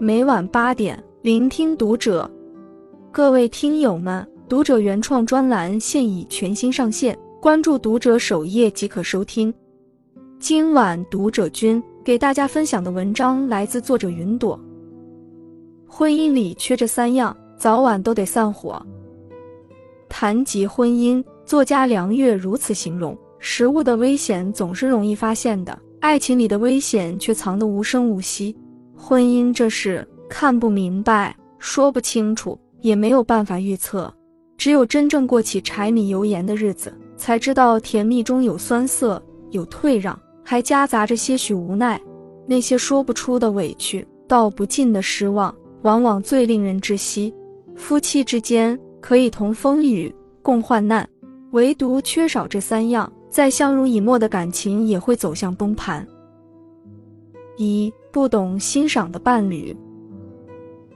[0.00, 2.30] 每晚八点，聆听读者。
[3.10, 9.52] 各位听友们，读者原创专栏现已全新上线，关注读者首页即可收听。
[10.38, 14.58] 今晚读者君给大家分享的文章来自作者云朵。
[15.88, 18.80] 婚姻里缺这三样，早晚都得散伙。
[20.08, 28.56] 谈及婚姻，作家梁月如此形容：食物的危险总是容易发现的，爱情里的危险却藏得无声无息。
[29.08, 34.12] 婚姻这事看不明白，说不清楚，也没有办法预测。
[34.58, 41.98] 只有真正过起柴米油盐的日子，才知道甜蜜中有酸涩，有退让，还夹杂着些许无奈。
[42.46, 47.34] 那些说不出的委屈，道不尽的失望，往往最令人窒息。
[47.76, 48.78] 夫妻之间。
[49.00, 51.08] 可以同风雨共患难，
[51.52, 56.06] 唯独缺少这三样，再相濡以沫的感情也会走向崩盘。
[57.56, 59.74] 一不懂欣赏的伴侣。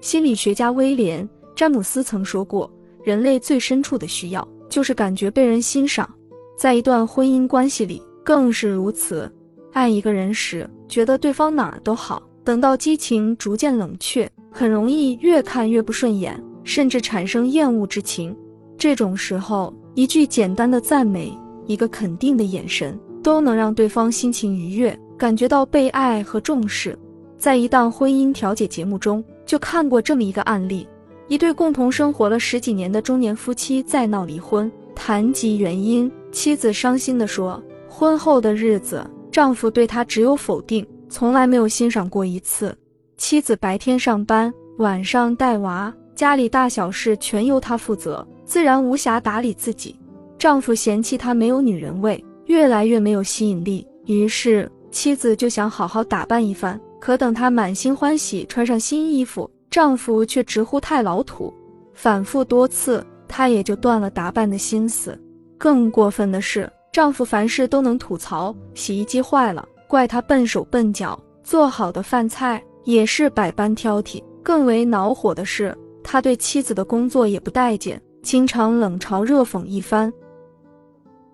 [0.00, 2.68] 心理学家威廉·詹姆斯曾说过，
[3.04, 6.12] 人类最深处的需要就是感觉被人欣赏，
[6.58, 9.32] 在一段婚姻关系里更是如此。
[9.72, 16.42] 爱一个人时，觉得对方哪儿都好，等到激情逐渐冷却，很容易越看越不顺眼。
[16.64, 18.36] 甚至产生厌恶之情，
[18.76, 21.32] 这种时候，一句简单的赞美，
[21.66, 26.98] 一个肯定的眼神，都能让对方心情愉悦，感觉到被爱和重视。
[27.44, 30.88] 在一档婚姻调解节目中，就看过这么一个案例：
[31.28, 42.74] 一对共同生活了十几年的中年夫妻在闹离婚，谈及原因，妻子伤心地说，婚后的日子，丈夫对她只有否定，从来没有欣赏过一次。
[43.18, 45.92] 妻子白天上班，晚上带娃。
[46.14, 49.94] 家里大小事全由她负责，自然无暇打理自己。
[50.38, 53.86] 丈夫嫌弃她没有女人味，越来越没有吸引力。
[54.06, 56.80] 于是妻子就想好好打扮一番。
[57.04, 61.52] 可等她满心欢喜穿上新衣服，丈夫却直呼太老土。
[61.92, 65.20] 反复多次，她也就断了打扮的心思。
[65.58, 74.22] 更过分的是，丈夫凡事都能吐槽：洗衣机坏了，怪她笨手笨脚；做好的饭菜也是百般挑剔。
[74.42, 75.76] 更为恼火的是。
[76.06, 80.12] 他对妻子的工作也不待见，经常冷嘲热讽一番。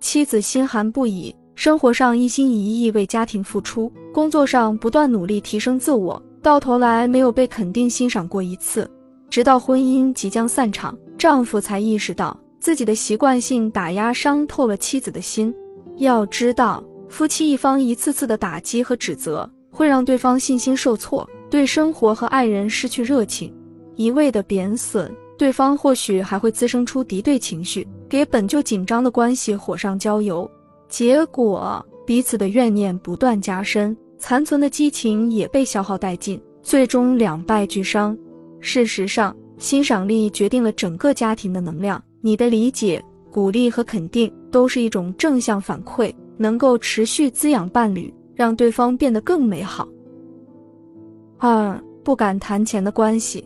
[0.00, 8.90] 妻子心寒不已，生活上一心一意为家庭付出，工作上不断努力提升自我，到头来没有被肯定欣赏过一次。
[9.30, 15.54] 直到婚姻即将散场，丈夫才意识到自己的习惯性打压伤透了妻子的心。
[15.98, 23.52] 要知道，夫妻一方一次次的打击和指责，会让对方信心受挫，对生活和爱人失去热情。
[23.96, 30.48] 一味的贬损对方，或许还会滋生出敌对情绪，给本就紧张的关系火上浇油，
[30.94, 38.16] 结果彼此的怨念不断加深，残存的激情也被消耗殆尽，最终两败俱伤。
[38.60, 42.00] 事实上，欣赏力决定了整个家庭的能量。
[42.20, 49.88] 你的理解、鼓励和肯定都是一种正向反馈，能够持续滋养伴侣，让对方变得更美好。
[51.38, 53.44] 二不敢谈钱的关系。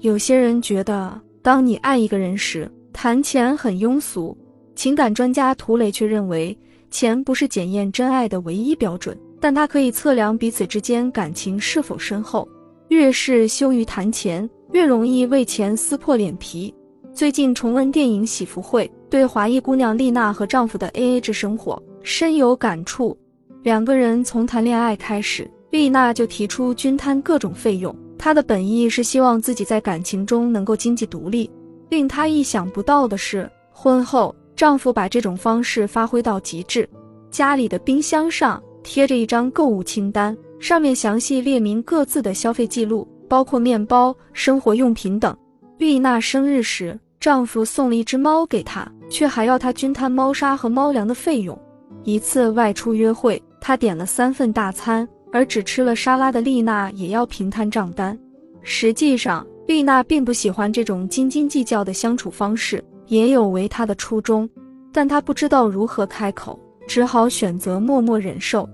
[0.00, 4.36] 有些人觉得，当你爱一个人时，谈钱很庸俗。
[4.80, 6.56] 情感专家涂磊却认为，
[6.90, 12.48] 钱不是检验真爱的唯一标准，但它可以测量彼此之间感情是否深厚。
[12.88, 16.74] 越是羞于谈钱，越容易为钱撕破脸皮。
[17.12, 23.14] 最近重温电影《喜福会》，对华裔姑娘丽娜和丈夫的 AA 制生活深有感触。
[23.62, 27.94] 两个人从谈恋爱开始，丽娜就提出均摊各种费用。
[28.16, 31.50] 她的本意是希望自己在感情中能够经济独立。
[31.90, 36.86] 令她意想不到的是，婚后丈夫把这种方式发挥到极致。
[37.30, 45.34] 家里的冰箱上贴着一张购物清单，上面详细列明各自的消费记录，包括面包、生活用品等。
[45.78, 51.58] 丽娜生日时，丈夫送了一只猫给她，却还要她均摊猫砂和猫粮的费用。
[52.04, 55.08] 一次外出约会，他点了三份大餐。
[55.32, 58.18] 而只吃了沙拉的丽娜也要平摊账单。
[58.62, 64.48] 实际上，丽娜并不喜欢这种斤斤计较的相处方式，也有违她的初衷，
[64.90, 66.58] 但她不知道如何开口，
[66.88, 68.66] 只好选择默默忍受。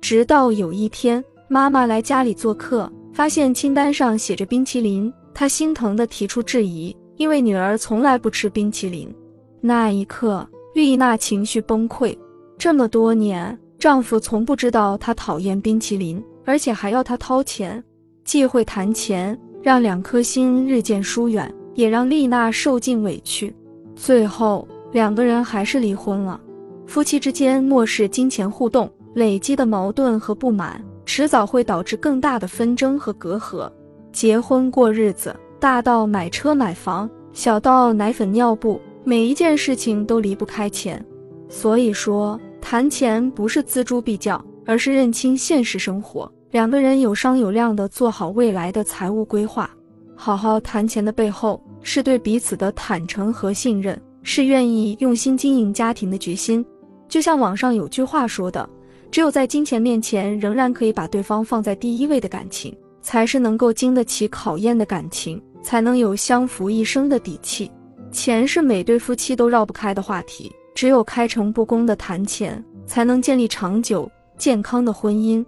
[0.00, 9.14] 直到有一天，妈妈来家里做客，发现清单上写着冰淇淋，她心疼地提出质疑，因为女儿从来不吃冰淇淋。
[9.60, 12.16] 那一刻，丽娜情绪崩溃。
[12.56, 13.58] 这么多年。
[13.76, 17.84] 丈夫从不知道她讨厌冰淇淋，而且还要她掏钱，
[18.24, 23.54] 忌讳谈钱，让两颗心日渐疏远，也让丽娜受尽委屈。
[23.94, 26.40] 最后，两个人还是离婚了。
[26.86, 33.70] 夫妻之间漠视金钱互动，累积的矛盾和不满，迟早会导致更大的纷争和隔阂。
[34.12, 41.04] 结婚过日子，大到买车买房，小到奶粉尿布，每一件事情都离不开钱。
[41.48, 49.68] 所以说，谈钱不是锱铢必较，而是认清现实生活，两个人有商有量的做好未来的财务规划。
[50.14, 56.64] 好好谈钱的背后，是对彼此的坦诚和信任，是愿意用心经营家庭的决心。
[57.08, 58.68] 就像网上有句话说的
[59.12, 67.70] ：“只有在金钱面前仍然可以把对方放在第一位的感情，才是能够经得起考验的感情，才能有相扶一生的底气。”
[68.10, 75.44] 钱是每对夫妻都绕不开的话题，只有开诚布公的谈钱，才能建立长久健康的婚姻。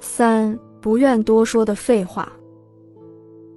[0.00, 2.32] 三不愿多说的废话。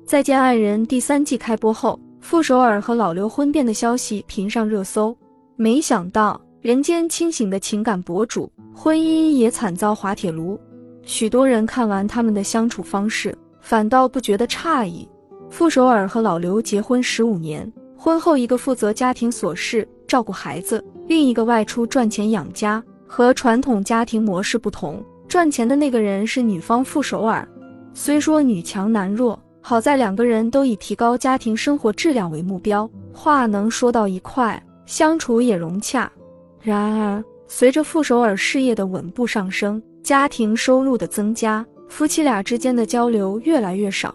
[0.06, 5.16] 再见爱人第三季开播后，傅首尔和老刘婚变的消息频上热搜。
[5.56, 10.60] 没想到人间清醒的情感博主婚姻也惨遭滑铁卢。
[11.04, 15.08] 许多人看完他们的相处方式，反倒不觉得诧异。
[15.50, 22.84] 傅首尔和老刘结婚十五年，婚后一个负责家庭琐事照顾孩子，另一个外出赚钱养家。
[23.08, 27.48] 和传统家庭模式不同，赚钱的那个人是女方傅首尔。
[27.94, 29.41] 虽说女强男弱。
[29.62, 36.12] 好在两个人都以提高家庭生活质量为目标，话能说到一块，相处也融洽。
[36.60, 44.14] 然而，随着傅首尔事业的稳步上升，家庭收入的增加，夫妻俩之间的交流越来越少。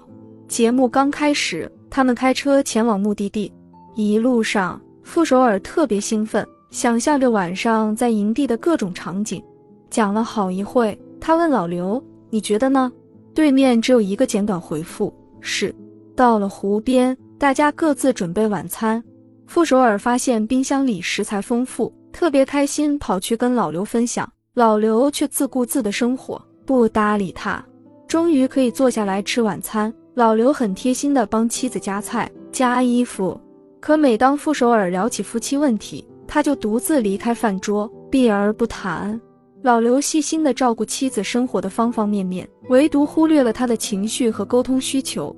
[0.49, 3.53] 节目刚开始，他们开车前往目的地，
[3.95, 9.43] 一路上，傅首尔特别兴奋，想象着晚上在营地的各种场景。
[9.91, 12.93] 讲了好一会，他问老刘：“你觉得呢？”
[13.33, 15.13] 对面只有一个简短回复。
[15.47, 15.73] 是，
[16.17, 19.03] 到了湖边，大家各自准备晚餐。
[19.47, 24.29] 傅首尔发现冰箱里食材丰富，特别开心，跑去跟老刘分享。
[24.55, 27.65] 老刘却自顾自的生活，不搭理他。
[28.09, 33.41] 终于可以坐下来吃晚餐，老刘很贴心的帮妻子夹菜、夹衣服。
[33.81, 39.21] 可每当傅首尔聊起夫妻问题，他就独自离开饭桌，避而不谈。
[39.67, 45.35] 老刘细心地照顾妻子生活的方方面面，唯独忽略了他的情绪和沟通需求。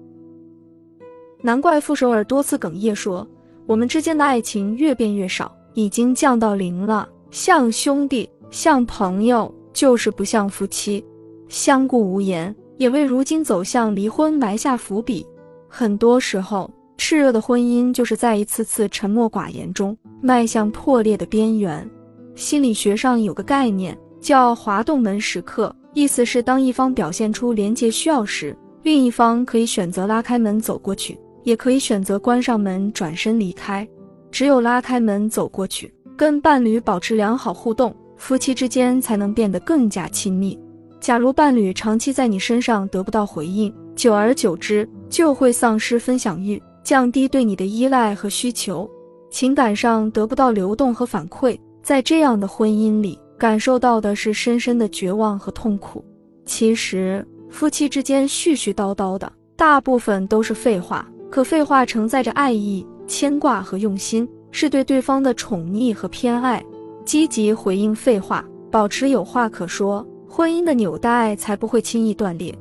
[1.40, 3.26] 难怪傅首尔多次哽咽说
[3.64, 7.08] ：“我们之间的爱情越变越少，已经降到零了。
[7.30, 11.02] 像兄弟，像朋友，就是不像夫妻，
[11.48, 15.26] 相顾无言，也为如今走向离婚埋下伏笔。
[15.70, 21.88] 很多时候，炽热的婚姻就是在一次次沉默寡言中迈向破裂的边缘。
[22.34, 33.86] 心理学上有个概念。”叫滑动门时刻，意思是当一方表现出连接需要时，另一方可以选择拉开门走过去，也可以选择关上门转身离开。
[34.30, 40.58] 只有拉开门走过去，跟伴侣保持良好互动，夫妻之间才能变得更加亲密。
[41.00, 48.88] 假如伴侣长期在你身上得不到回应，久而久之就会丧失分享欲，降低对你的依赖和需求，
[49.30, 53.18] 情感上得不到流动和反馈，在这样的婚姻里。
[53.38, 56.04] 感受到的是深深的绝望和痛苦。
[56.44, 61.08] 其实，夫妻之间絮絮叨叨的，大部分都是废话。
[61.30, 66.64] 可废话承载着爱意、牵挂和用心，是对对方的宠溺和偏爱。
[67.04, 72.52] 积极回应废话，保持有话可说，婚姻的纽带才不会轻易断裂。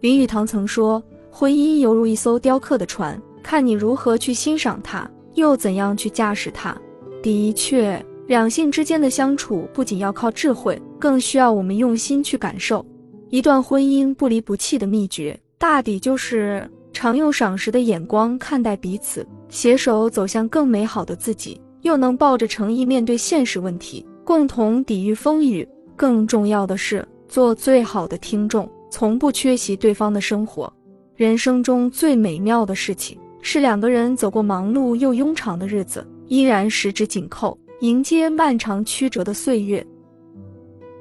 [0.00, 6.76] 林语堂曾说：“婚姻犹如一艘雕刻的船，看你如何去欣赏它，又怎样去驾驶它。”
[7.22, 8.04] 的确。
[8.26, 12.84] 两性之间的相处不仅要靠智慧，更需要我们用心去感受。
[13.28, 25.68] 一段婚姻不离不弃的秘诀，大抵就是常用赏识的眼光看待彼此，携手走向更美好的自己，又能抱着诚意面对现实问题，共同抵御风雨。
[25.94, 30.72] 更重要的是，做最好的听众，从不缺席对方的生活。
[31.14, 37.56] 人生中最美妙的事情，是两个人走过忙碌又庸长的日子，依然十指紧扣。
[37.84, 39.86] 迎接漫长曲折的岁月。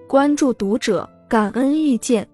[0.05, 2.27] 关注读者，感恩遇见。